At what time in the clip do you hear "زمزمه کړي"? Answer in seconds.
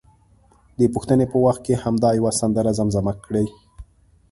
2.79-3.45